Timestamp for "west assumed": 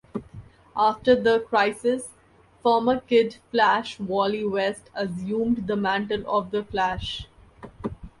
4.43-5.67